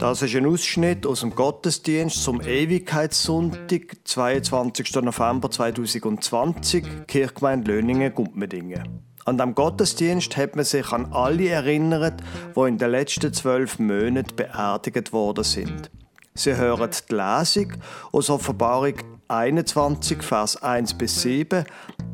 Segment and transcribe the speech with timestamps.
[0.00, 4.94] Das ist ein Ausschnitt aus dem Gottesdienst zum Ewigkeitssonntag, 22.
[4.94, 9.04] November 2020, Kirchgemeinde Löningen-Gumpmedingen.
[9.26, 12.22] An dem Gottesdienst hat man sich an alle erinnert,
[12.56, 15.90] die in den letzten zwölf Monaten beerdigt worden sind.
[16.32, 17.74] Sie hören die Lesung
[18.10, 18.94] aus Offenbarung
[19.28, 21.64] 21, Vers 1 bis 7,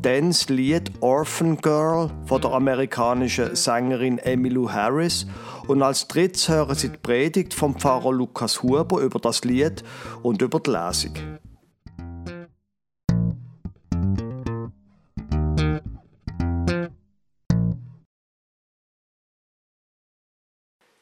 [0.03, 5.27] dann das Lied Orphan Girl von der amerikanischen Sängerin Emmylou Harris
[5.67, 9.83] und als drittes hören Sie die Predigt vom Pfarrer Lukas Huber über das Lied
[10.23, 11.15] und über die Lesung.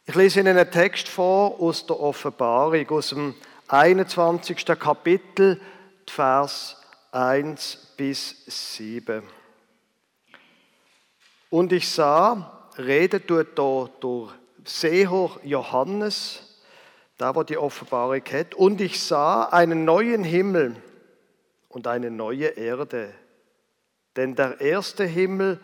[0.06, 3.34] Ich lese Ihnen einen Text vor aus der Offenbarung, aus dem
[3.68, 4.64] 21.
[4.78, 5.60] Kapitel,
[6.06, 6.76] Vers
[7.10, 9.22] 1 bis 7.
[11.50, 14.30] Und ich sah, redet da durch
[14.64, 16.62] Seher Johannes,
[17.18, 20.76] da wo die Offenbarung hat, und ich sah einen neuen Himmel
[21.68, 23.12] und eine neue Erde.
[24.16, 25.60] Denn der erste Himmel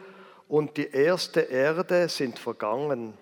[0.48, 3.14] und die erste Erde sind vergangen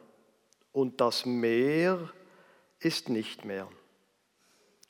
[0.73, 1.99] und das Meer
[2.81, 3.69] ist nicht mehr.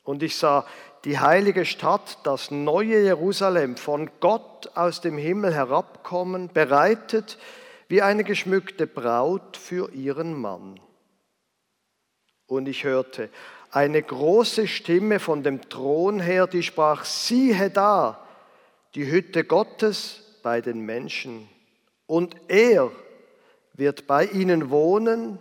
[0.03, 0.65] Und ich sah
[1.05, 7.37] die heilige Stadt, das neue Jerusalem, von Gott aus dem Himmel herabkommen, bereitet
[7.89, 10.79] wie eine geschmückte Braut für ihren Mann.
[12.45, 13.29] Und ich hörte
[13.71, 18.25] eine große Stimme von dem Thron her, die sprach, siehe da,
[18.95, 21.49] die Hütte Gottes bei den Menschen.
[22.05, 22.91] Und er
[23.73, 25.39] wird bei ihnen wohnen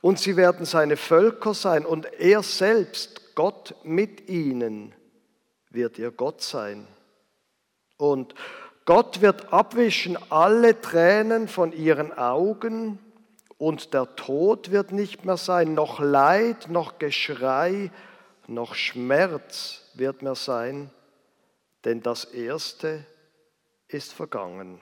[0.00, 4.94] und sie werden seine Völker sein und er selbst, Gott mit ihnen,
[5.70, 6.86] wird ihr Gott sein.
[7.96, 8.34] Und
[8.90, 12.98] Gott wird abwischen alle Tränen von ihren Augen
[13.56, 17.92] und der Tod wird nicht mehr sein, noch Leid, noch Geschrei,
[18.48, 20.90] noch Schmerz wird mehr sein,
[21.84, 23.06] denn das Erste
[23.86, 24.80] ist vergangen.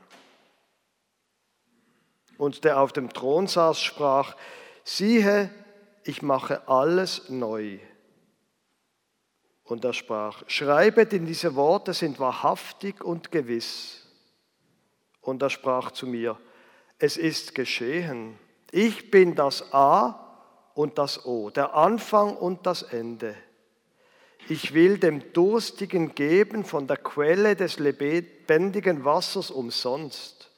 [2.38, 4.36] Und der auf dem Thron saß, sprach,
[4.84, 5.50] siehe,
[6.04, 7.78] ich mache alles neu.
[9.64, 14.06] Und er sprach, schreibet, denn diese Worte sind wahrhaftig und gewiss.
[15.28, 16.38] Und er sprach zu mir,
[16.98, 18.38] es ist geschehen.
[18.70, 23.36] Ich bin das A und das O, der Anfang und das Ende.
[24.48, 30.50] Ich will dem Durstigen geben von der Quelle des lebendigen Wassers umsonst.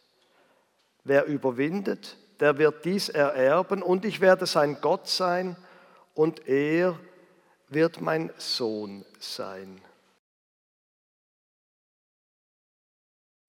[1.03, 5.57] Wer überwindet, der wird dies ererben und ich werde sein Gott sein
[6.15, 6.97] und er
[7.71, 9.81] wird mein Sohn sein.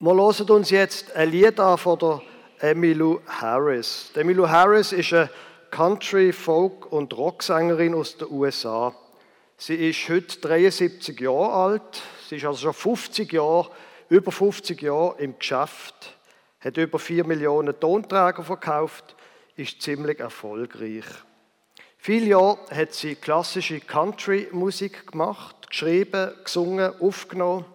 [0.04, 2.22] Wir hören uns jetzt ein Lied an von der
[2.58, 4.10] Emmylou Harris.
[4.16, 5.30] Emmylou Harris ist eine
[5.70, 8.96] Country, Folk und Rocksängerin aus den USA.
[9.58, 12.02] Sie ist heute 73 Jahre alt.
[12.28, 13.70] Sie ist also schon 50 Jahre,
[14.10, 16.18] über 50 Jahre im Geschäft
[16.62, 19.16] hat über 4 Millionen Tonträger verkauft,
[19.56, 21.06] ist ziemlich erfolgreich.
[22.00, 27.66] Viele Jahre hat sie klassische Country-Musik gemacht, geschrieben, gesungen, aufgenommen.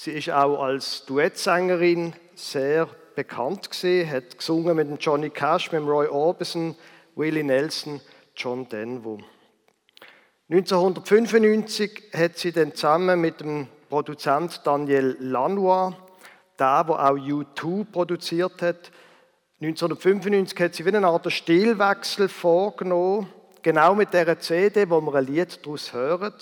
[0.00, 6.06] Sie ist auch als Duettsängerin sehr bekannt gesehen, hat gesungen mit Johnny Cash, mit Roy
[6.06, 6.76] Orbison,
[7.16, 8.00] Willie Nelson,
[8.36, 9.18] John Denver.
[10.50, 15.96] 1995 hat sie dann zusammen mit dem Produzent Daniel Lanois
[16.60, 18.92] der, der auch U2 produziert hat.
[19.60, 23.26] 1995 hat sie wie eine Art Stilwechsel vorgenommen,
[23.62, 26.34] genau mit der CD, wo wir ein Lied daraus hören.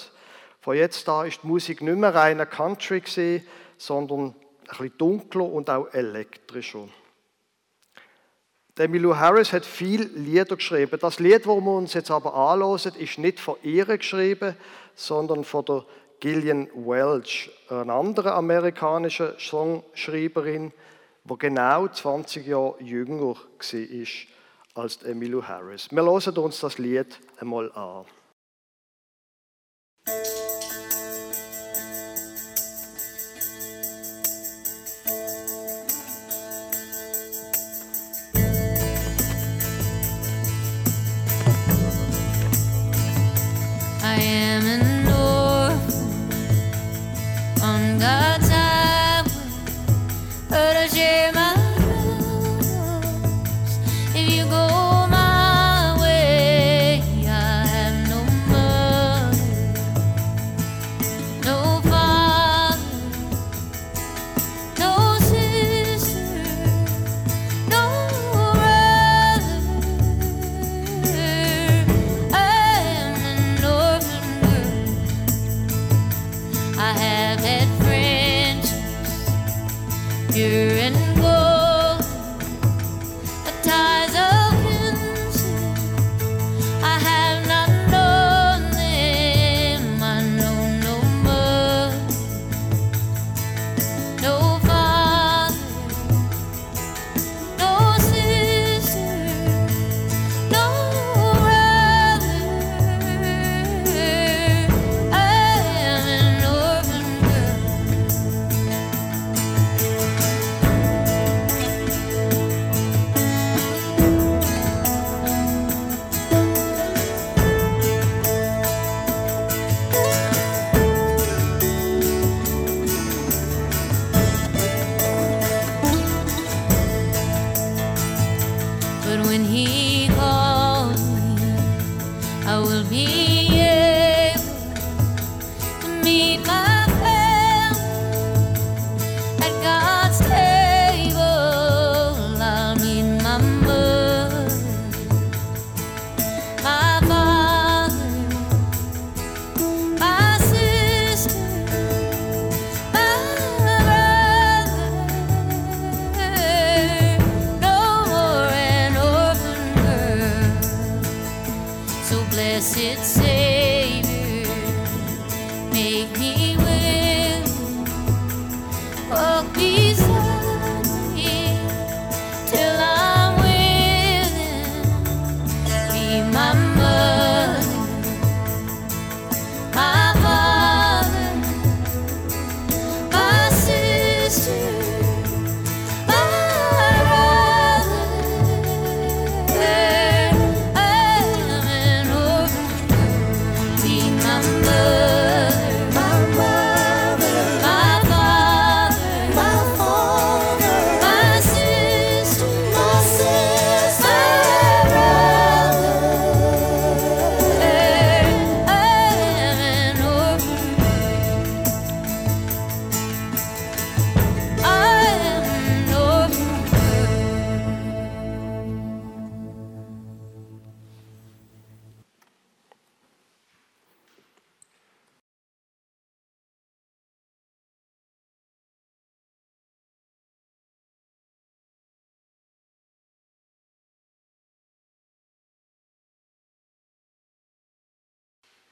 [0.66, 3.00] Von jetzt an ist die Musik nicht mehr reiner Country
[3.78, 4.34] sondern
[4.66, 6.88] bisschen dunkler und auch elektrischer.
[8.76, 10.98] Der Milou Harris hat viele Lieder geschrieben.
[11.00, 14.56] Das Lied, das wir uns jetzt aber anhören, ist nicht von ihr geschrieben,
[14.96, 15.84] sondern von der
[16.18, 20.72] Gillian Welch, eine andere amerikanische Songschreiberin,
[21.22, 25.86] die genau 20 Jahre jünger war als Emmylou Harris.
[25.92, 28.04] Wir hören uns das Lied einmal an.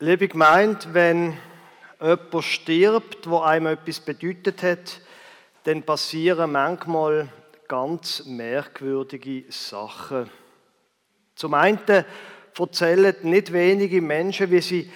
[0.05, 1.35] Liebe Gemeinde, wenn
[1.99, 5.01] jemand stirbt, wo einem etwas bedeutet hat,
[5.63, 7.31] dann passieren manchmal
[7.69, 10.29] ganz merkwürdige Sachen.
[11.35, 11.79] Zum einen
[12.55, 14.93] erzählen nicht wenige Menschen, wie sie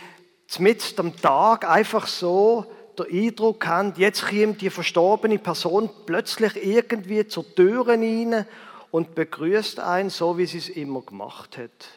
[0.59, 2.67] mitten am Tag einfach so
[2.99, 8.45] den Eindruck haben, jetzt kommt die verstorbene Person plötzlich irgendwie zur Tür rein
[8.91, 11.89] und begrüßt einen, so wie sie es immer gemacht hat.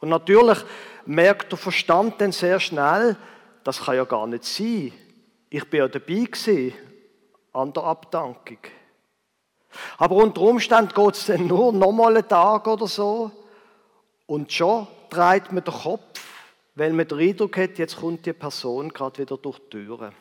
[0.00, 0.58] Und natürlich
[1.06, 3.16] merkt der Verstand dann sehr schnell,
[3.64, 4.92] das kann ja gar nicht sein.
[5.50, 6.72] Ich bin ja dabei gewesen
[7.52, 8.58] an der Abdankung.
[9.98, 13.30] Aber unter Umständen geht es dann nur nochmal einen Tag oder so
[14.26, 16.20] und schon dreht man den Kopf,
[16.74, 20.12] weil man den Eindruck hat, jetzt kommt die Person gerade wieder durch die Türe.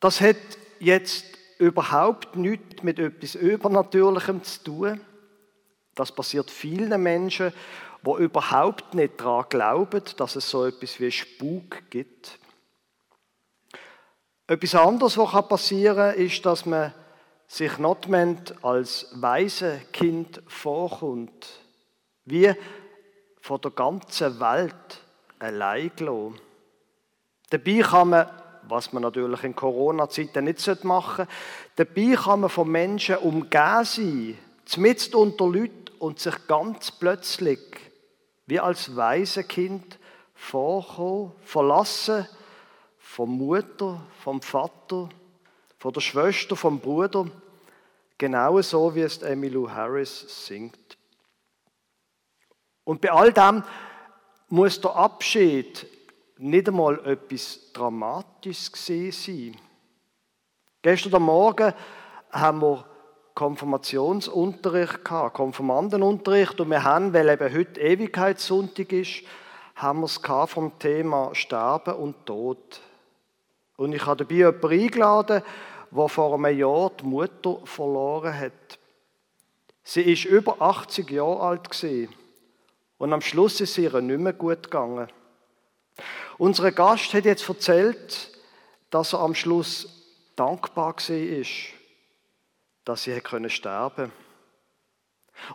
[0.00, 0.36] Das hat
[0.80, 1.24] jetzt
[1.58, 5.00] überhaupt nichts mit etwas Übernatürlichem zu tun.
[5.94, 7.52] Das passiert vielen Menschen
[8.04, 12.38] wo überhaupt nicht daran glauben, dass es so etwas wie Spuk gibt.
[14.46, 16.92] Etwas anderes, was passieren kann, ist, dass man
[17.46, 21.48] sich nicht als weise Kind vorkommt,
[22.26, 22.54] wie
[23.40, 25.00] von der ganzen Welt
[25.38, 26.40] allein gelassen.
[27.48, 28.30] Dabei kann man,
[28.68, 34.38] was man natürlich in Corona-Zeiten nicht machen sollte, dabei kann man von Menschen umgeben sein,
[34.66, 37.58] zumindest unter Leuten und sich ganz plötzlich
[38.44, 39.98] wie als Waisenkind
[40.34, 42.28] vorkommen, verlassen
[42.98, 45.08] vom Mutter, vom Vater,
[45.78, 47.26] von der Schwester, vom Bruder,
[48.18, 50.98] genau so wie es Emmylou Harris singt.
[52.84, 53.64] Und bei all dem
[54.48, 55.86] muss der Abschied
[56.36, 59.60] nicht einmal etwas Dramatisches gesehen sein.
[60.82, 61.72] Gestern Morgen
[62.30, 62.93] haben wir
[63.34, 69.22] Konfirmationsunterricht gehabt, Konfirmandenunterricht und wir haben, weil eben heute Ewigkeitssonntag ist,
[69.74, 72.80] haben wir es vom Thema Sterben und Tod.
[73.76, 75.42] Und ich habe dabei jemanden eingeladen,
[75.90, 78.78] der vor einem Jahr die Mutter verloren hat.
[79.82, 81.68] Sie ist über 80 Jahre alt
[82.98, 85.08] und am Schluss ist ihr nicht mehr gut gegangen.
[86.38, 88.30] Unser Gast hat jetzt erzählt,
[88.90, 89.88] dass er am Schluss
[90.36, 91.44] dankbar war,
[92.84, 94.10] dass sie sterben konnte.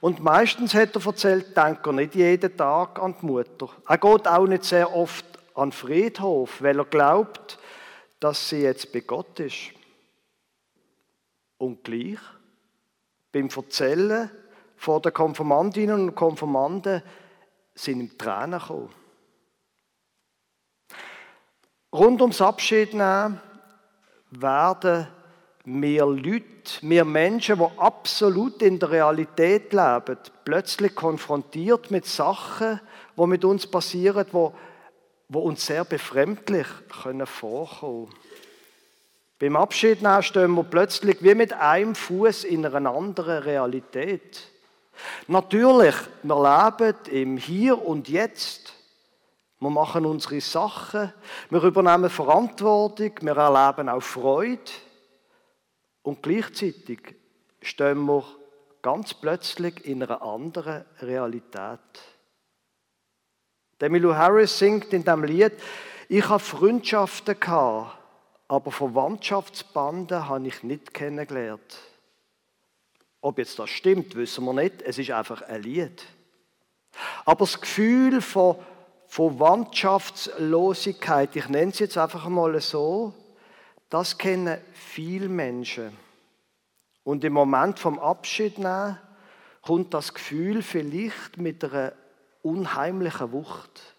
[0.02, 3.70] Und meistens hat er erzählt, denkt er nicht jeden Tag an die Mutter.
[3.88, 7.58] Er geht auch nicht sehr oft an den Friedhof, weil er glaubt,
[8.20, 9.72] dass sie jetzt bei Gott ist.
[11.58, 12.20] Und gleich,
[13.32, 14.30] beim Erzählen
[14.76, 17.04] vor den Konformantinnen und Konformanten
[17.76, 18.94] sind ihm Tränen gekommen.
[21.92, 23.42] Rund ums Abschied nehmen
[24.32, 25.08] werden
[25.72, 26.46] wir Leute,
[26.82, 32.80] wir Menschen, die absolut in der Realität leben, plötzlich konfrontiert mit Sachen,
[33.16, 34.48] die mit uns passieren, die,
[35.30, 36.68] die uns sehr befremdlich
[37.02, 38.10] können vorkommen
[39.38, 44.48] Beim Abschied nehmen stehen wir plötzlich wie mit einem Fuß in einer anderen Realität.
[45.28, 48.74] Natürlich, wir leben im Hier und Jetzt.
[49.60, 51.14] Wir machen unsere Sachen,
[51.50, 54.72] wir übernehmen Verantwortung, wir erleben auch Freude.
[56.10, 57.00] Und gleichzeitig
[57.62, 58.26] stehen wir
[58.82, 61.80] ganz plötzlich in einer anderen Realität.
[63.80, 65.54] Demilu Harris singt in dem Lied,
[66.08, 67.96] ich habe Freundschaften gehabt,
[68.48, 71.78] aber Verwandtschaftsbanden habe ich nicht kennengelernt.
[73.22, 74.82] Ob jetzt das stimmt, wissen wir nicht.
[74.82, 76.04] Es ist einfach ein Lied.
[77.24, 78.56] Aber das Gefühl von
[79.06, 83.14] Verwandtschaftslosigkeit, ich nenne es jetzt einfach mal so,
[83.90, 85.96] das kennen viele Menschen.
[87.04, 89.00] Und im Moment vom Abschied nehmen,
[89.62, 91.94] kommt das Gefühl vielleicht mit einer
[92.42, 93.96] unheimlichen Wucht.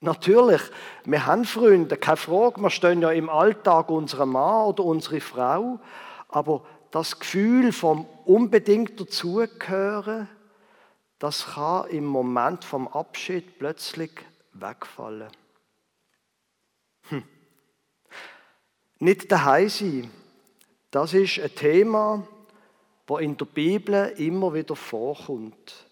[0.00, 0.60] Natürlich,
[1.04, 5.80] wir haben Freunde, keine Frage, wir stehen ja im Alltag unserer Mann oder unsere Frau,
[6.28, 10.28] aber das Gefühl vom unbedingt dazugehören,
[11.18, 14.12] das kann im Moment vom Abschied plötzlich
[14.52, 15.30] wegfallen.
[17.08, 17.24] Hm.
[18.98, 20.10] Nicht daheim sein,
[20.90, 22.26] das ist ein Thema,
[23.06, 25.86] das in der Bibel immer wieder vorkommt.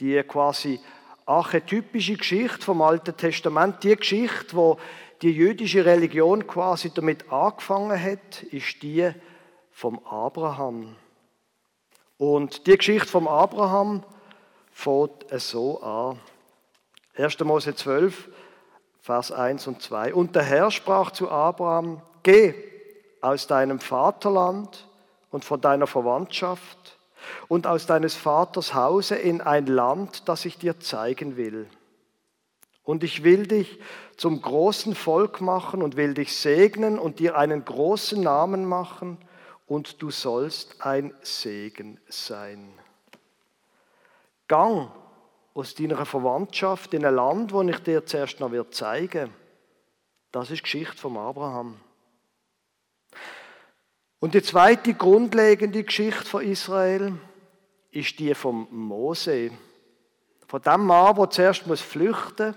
[0.00, 0.80] Die quasi
[1.26, 4.78] archetypische Geschichte vom Alten Testament, die Geschichte, wo
[5.20, 9.12] die jüdische Religion quasi damit angefangen hat, ist die
[9.70, 10.96] vom Abraham.
[12.16, 14.02] Und die Geschichte vom Abraham
[14.72, 16.18] fängt so an.
[17.14, 17.38] 1.
[17.40, 18.28] Mose 12,
[19.02, 20.14] Vers 1 und 2.
[20.14, 22.54] Und der Herr sprach zu Abraham, geh
[23.20, 24.86] aus deinem Vaterland
[25.32, 26.98] und von deiner Verwandtschaft
[27.48, 31.68] und aus deines Vaters Hause in ein Land, das ich dir zeigen will.
[32.84, 33.80] Und ich will dich
[34.16, 39.18] zum großen Volk machen und will dich segnen und dir einen großen Namen machen
[39.66, 42.72] und du sollst ein Segen sein.
[44.46, 44.90] Gang
[45.54, 49.32] aus deiner Verwandtschaft in ein Land, wo ich dir zuerst noch zeigen.
[50.30, 51.78] Das ist die Geschichte von Abraham.
[54.18, 57.14] Und die zweite grundlegende Geschichte von Israel
[57.90, 59.50] ist die von Mose.
[60.46, 62.56] Von dem Mann, der zuerst flüchten muss.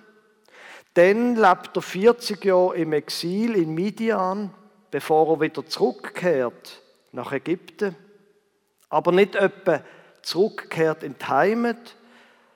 [0.93, 4.53] Dann lebt er 40 Jahre im Exil in Midian,
[4.91, 7.95] bevor er wieder zurückkehrt nach Ägypten,
[8.89, 9.81] aber nicht etwa
[10.21, 11.97] zurückkehrt in die Heimat,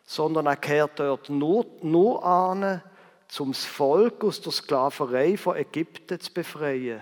[0.10, 2.82] sondern er kehrt dort nur, nur an,
[3.38, 7.01] um das Volk aus der Sklaverei von Ägypten zu befreien.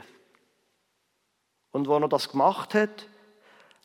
[1.71, 3.07] Und wenn er das gemacht hat,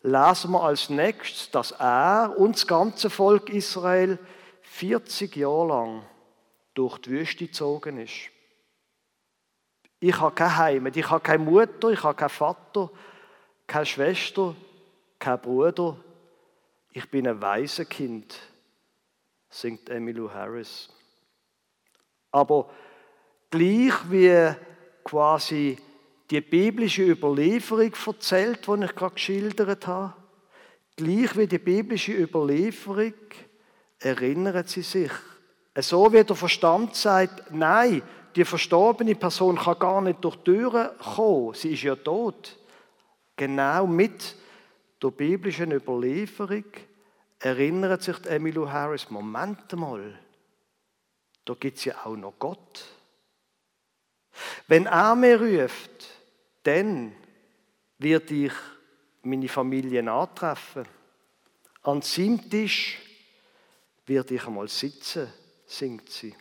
[0.02, 4.18] lesen wir als nächstes, dass er und das ganze Volk Israel
[4.62, 6.02] 40 Jahre lang
[6.74, 8.28] durch die Wüste gezogen ist.
[10.00, 12.90] Ich habe keine Heimat, ich habe keine Mutter, ich habe keinen Vater,
[13.68, 14.56] keine Schwester,
[15.20, 15.96] kein Bruder.
[16.90, 18.36] Ich bin ein Waisenkind,
[19.52, 20.88] singt Emmylou Harris.
[22.30, 22.70] Aber
[23.50, 24.54] gleich wie
[25.04, 25.76] quasi
[26.30, 30.14] die biblische Überlieferung erzählt, die ich gerade geschildert habe,
[30.96, 33.14] gleich wie die biblische Überlieferung
[33.98, 35.12] erinnert sie sich.
[35.76, 38.02] So wie der Verstand sagt, nein,
[38.34, 42.58] die verstorbene Person kann gar nicht durch die Türen kommen, sie ist ja tot
[43.36, 44.34] genau mit
[45.02, 46.64] der biblischen Überlieferung
[47.42, 50.18] erinnert sich Emmylou Harris, Moment mal,
[51.44, 52.84] da gibt es ja auch noch Gott.
[54.68, 56.06] Wenn er mir ruft,
[56.62, 57.12] dann
[57.98, 58.52] wird ich
[59.22, 60.86] meine Familie antreffen.
[61.82, 63.00] An seinem Tisch
[64.06, 65.32] werde ich einmal sitzen,
[65.66, 66.34] singt sie.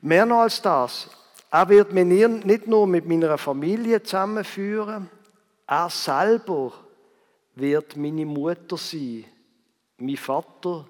[0.00, 1.08] Mehr noch als das,
[1.50, 5.08] er wird mich nicht nur mit meiner Familie zusammenführen,
[5.66, 6.83] er selber
[7.54, 9.24] wird meine Mutter sein,
[9.98, 10.88] mein Vater,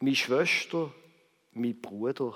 [0.00, 0.92] meine Schwester,
[1.52, 2.34] mein Bruder.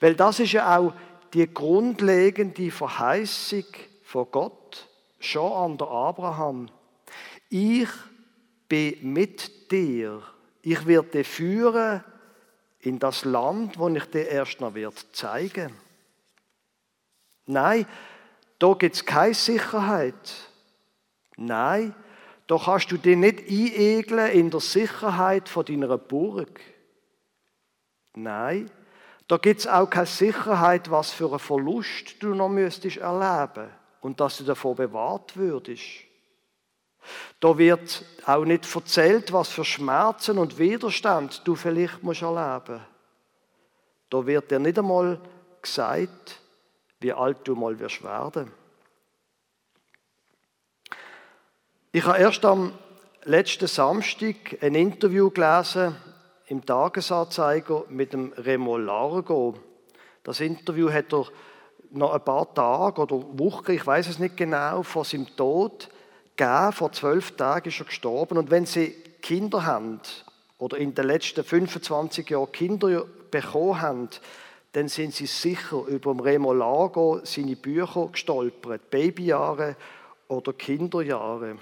[0.00, 0.92] Weil das ist ja auch
[1.32, 3.64] die grundlegende Verheißung
[4.02, 4.88] von Gott
[5.18, 6.68] schon an der Abraham.
[7.48, 7.88] Ich
[8.68, 10.22] bin mit dir.
[10.62, 12.04] Ich werde dich führen
[12.80, 15.74] in das Land, wo ich dir erst noch wird zeigen.
[17.46, 17.86] Nein,
[18.58, 20.51] da gibt es keine Sicherheit.
[21.36, 21.94] Nein,
[22.46, 26.60] da kannst du dich nicht einegeln in der Sicherheit von deiner Burg.
[28.14, 28.70] Nein,
[29.28, 33.70] da gibt es auch keine Sicherheit, was für einen Verlust du noch müsstest erleben
[34.00, 35.82] und dass du davon bewahrt würdest.
[37.40, 42.80] Da wird auch nicht erzählt, was für Schmerzen und Widerstand du vielleicht musst erleben.
[44.10, 45.20] Da wird dir nicht einmal
[45.60, 46.40] gesagt,
[47.00, 48.52] wie alt du mal wirst werden.
[51.94, 52.72] Ich habe erst am
[53.24, 55.94] letzten Samstag ein Interview gelesen
[56.46, 59.56] im Tagesanzeiger mit dem Remo Largo.
[60.22, 61.26] Das Interview hat er
[61.90, 65.90] noch ein paar Tage oder Wochen, ich weiß es nicht genau, vor seinem Tod
[66.34, 66.72] gegeben.
[66.72, 68.38] Vor zwölf Tagen ist er gestorben.
[68.38, 70.00] Und wenn Sie Kinder haben
[70.56, 74.08] oder in den letzten 25 Jahren Kinder bekommen haben,
[74.72, 78.88] dann sind Sie sicher über Remo Largo seine Bücher gestolpert.
[78.88, 79.76] Babyjahre
[80.28, 81.58] oder Kinderjahre.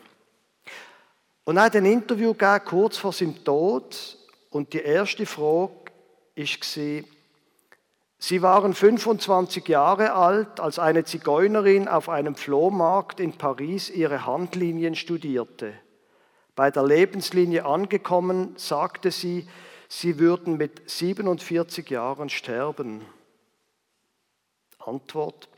[1.44, 4.16] Und er hat ein Interview gegeben, kurz vor seinem Tod.
[4.50, 5.73] Und die erste Frage
[6.37, 7.04] war,
[8.23, 14.94] Sie waren 25 Jahre alt, als eine Zigeunerin auf einem Flohmarkt in Paris ihre Handlinien
[14.94, 15.73] studierte.
[16.54, 19.49] Bei der Lebenslinie angekommen, sagte sie,
[19.88, 23.06] sie würden mit 47 Jahren sterben.
[24.78, 25.49] Antwort.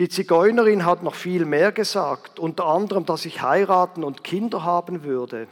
[0.00, 5.04] Die Zigeunerin hat noch viel mehr gesagt, unter anderem, dass ich heiraten und Kinder haben
[5.04, 5.46] würde.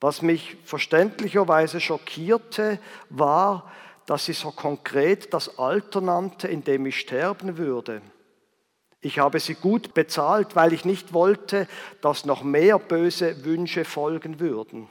[0.00, 3.70] Was mich verständlicherweise schockierte, war,
[4.06, 8.02] dass sie so konkret das Alter nannte, in dem ich sterben würde.
[9.00, 11.68] Ich habe sie gut bezahlt, weil ich nicht wollte,
[12.00, 14.88] dass noch mehr böse Wünsche folgen würden.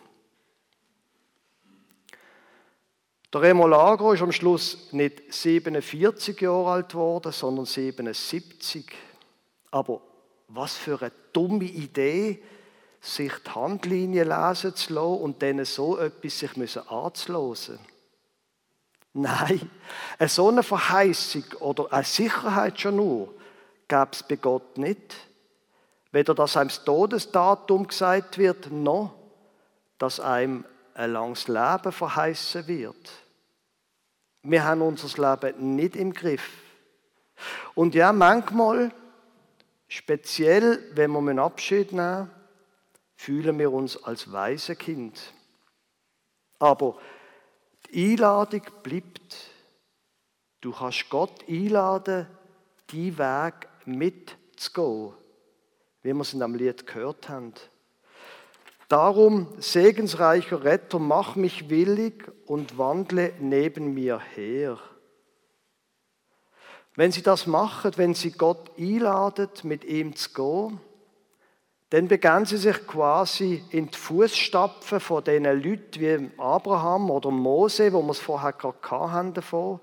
[3.32, 8.86] Der Remolagro ist am Schluss nicht 47 Jahre alt geworden, sondern 77.
[9.70, 10.02] Aber
[10.48, 12.42] was für eine dumme Idee,
[13.02, 17.80] sich die Handlinie lesen zu lassen und denen so etwas sich anzulosen.
[19.14, 19.70] Nein,
[20.18, 23.34] eine so eine Verheißung oder eine Sicherheit schon nur
[23.88, 25.16] gab es bei Gott nicht.
[26.12, 29.14] Weder dass einem das Todesdatum gesagt wird, noch
[29.98, 30.66] dass einem
[31.00, 33.10] ein langes Leben verheißen wird.
[34.44, 36.52] Wir haben unser Leben nicht im Griff.
[37.74, 38.92] Und ja, manchmal,
[39.88, 42.30] speziell wenn wir einen Abschied nehmen,
[43.16, 45.34] fühlen wir uns als weise Kind.
[46.60, 46.98] Aber
[47.90, 49.36] die Einladung bleibt.
[50.60, 52.28] Du kannst Gott einladen,
[52.90, 55.14] die Weg mitzugehen,
[56.02, 57.54] wie wir es in dem Lied gehört haben.
[58.90, 64.78] Darum, segensreicher Retter, mach mich willig und wandle neben mir her.
[66.96, 70.80] Wenn Sie das machen, wenn Sie Gott einladen, mit ihm zu gehen,
[71.92, 77.92] dann begannen sie sich quasi in die Fußstapfen von diesen Leuten wie Abraham oder Mose,
[77.94, 79.80] wo wir es vorher gerade hatten davon.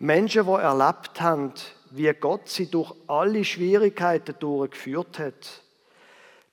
[0.00, 1.52] Menschen, die erlebt haben,
[1.90, 5.62] wie Gott sie durch alle Schwierigkeiten durchgeführt hat.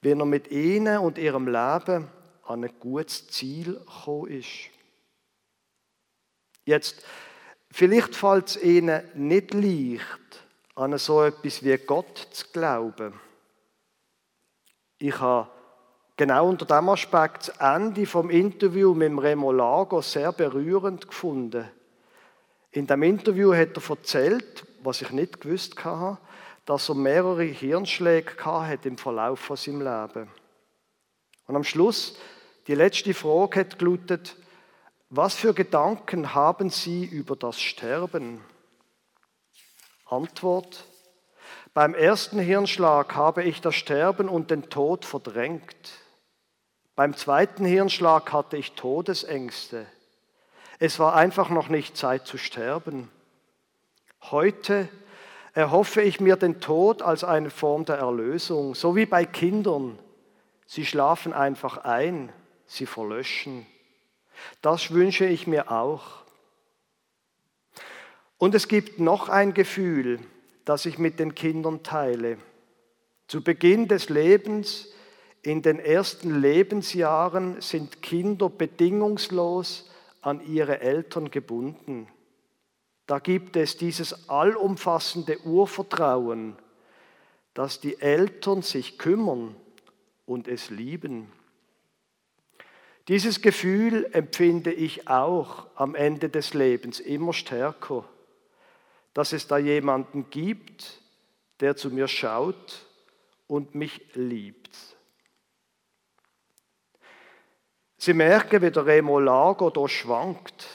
[0.04, 2.10] Wie er mit ihnen und ihrem Leben
[2.46, 4.70] an ein gutes Ziel gekommen ist.
[6.66, 7.06] Jetzt,
[7.72, 10.44] vielleicht fällt es ihnen nicht leicht,
[10.76, 13.14] an so etwas wie Gott zu glauben.
[14.98, 15.50] Ich habe
[16.18, 21.70] genau unter dem Aspekt das Ende vom Interview mit Remo Lago sehr berührend gefunden.
[22.72, 26.18] In dem Interview hat er erzählt, was ich nicht gewusst hatte,
[26.66, 30.30] dass er mehrere Hirnschläge hatte im Verlauf von seinem Leben.
[31.48, 32.16] Und am Schluss,
[32.68, 34.38] die letzte Frage hat gelautet,
[35.10, 38.44] was für Gedanken haben Sie über das Sterben?
[40.06, 40.86] Antwort,
[41.74, 45.92] beim ersten Hirnschlag habe ich das Sterben und den Tod verdrängt.
[46.96, 49.88] Beim zweiten Hirnschlag hatte ich Todesängste.
[50.80, 53.10] Es war einfach noch nicht Zeit zu sterben.
[54.22, 54.88] Heute
[55.54, 59.98] erhoffe ich mir den Tod als eine Form der Erlösung, so wie bei Kindern.
[60.66, 62.32] Sie schlafen einfach ein,
[62.66, 63.66] sie verlöschen.
[64.62, 66.24] Das wünsche ich mir auch.
[68.38, 70.20] Und es gibt noch ein Gefühl,
[70.66, 72.38] das ich mit den Kindern teile.
[73.28, 74.90] Zu Beginn des Lebens,
[75.44, 79.90] in den ersten Lebensjahren, sind Kinder bedingungslos
[80.22, 82.08] an ihre Eltern gebunden.
[83.06, 86.56] Da gibt es dieses allumfassende Urvertrauen,
[87.54, 89.56] dass die Eltern sich kümmern
[90.26, 91.32] und es lieben.
[93.10, 98.06] Dieses Gefühl empfinde ich auch am Ende des Lebens immer stärker,
[99.14, 101.02] dass es da jemanden gibt,
[101.60, 102.86] der zu mir schaut
[103.48, 104.70] und mich liebt.
[107.98, 110.68] Sie merken, wie der Remo Lago hier schwankt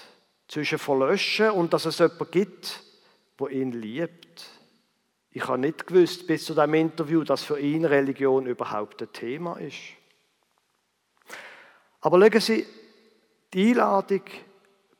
[0.48, 2.82] zwischen Verlöschen und dass es jemanden gibt,
[3.36, 4.50] wo ihn liebt.
[5.30, 9.56] Ich habe nicht gewusst bis zu dem Interview, dass für ihn Religion überhaupt ein Thema
[9.58, 9.76] ist.
[12.00, 12.66] Aber schauen Sie,
[13.52, 14.22] die Einladung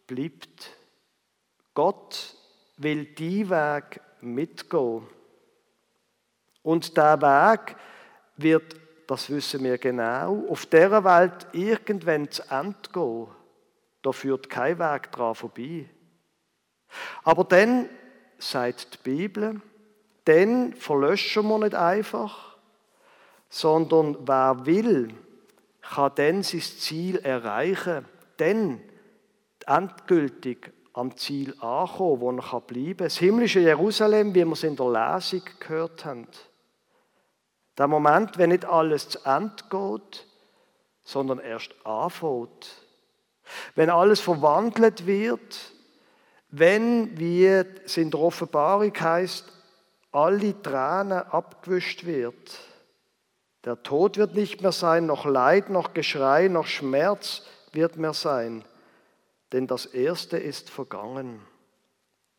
[0.07, 0.77] bleibt.
[1.75, 2.35] Gott
[2.77, 5.07] will die Weg mitgehen.
[6.63, 7.77] Und der Weg
[8.37, 13.38] wird, das wissen wir genau, auf dieser Welt irgendwann zu Ende gehen.
[14.03, 15.89] Da führt kein Weg dran vorbei.
[17.25, 17.89] Aber dann,
[18.39, 19.61] sagt die Bibel,
[20.25, 22.57] dann verlöschen wir nicht einfach,
[23.49, 25.15] sondern wer will,
[25.81, 28.05] kann dann sein Ziel erreichen,
[28.37, 28.81] dann
[29.67, 33.07] endgültig am Ziel ankommen, wo er bleiben kann.
[33.07, 36.27] Das himmlische Jerusalem, wie wir es in der Lesung gehört haben.
[37.77, 40.27] Der Moment, wenn nicht alles zu Ende geht,
[41.03, 42.88] sondern erst anfängt.
[43.75, 45.73] Wenn alles verwandelt wird,
[46.51, 49.53] wenn, wie es in der Offenbarung heißt,
[50.13, 52.59] alle Tränen abgewischt wird.
[53.65, 58.65] Der Tod wird nicht mehr sein, noch Leid, noch Geschrei, noch Schmerz wird mehr sein,
[59.53, 61.41] denn das Erste ist vergangen.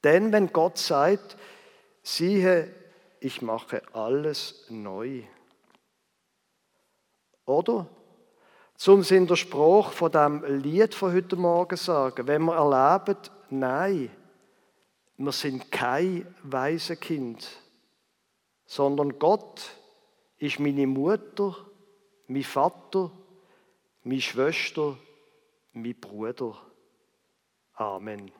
[0.03, 1.37] Denn wenn Gott sagt,
[2.01, 2.73] siehe,
[3.19, 5.23] ich mache alles neu.
[7.45, 7.87] Oder
[8.79, 13.17] zum in der Spruch von dem Lied von heute Morgen sagen, wenn wir erleben,
[13.49, 14.09] nein,
[15.17, 17.45] wir sind kein weise Kind,
[18.65, 19.69] sondern Gott
[20.37, 21.57] ist meine Mutter,
[22.27, 23.11] mein Vater,
[24.03, 24.97] meine Schwester,
[25.73, 26.55] mein Bruder.
[27.73, 28.31] Amen.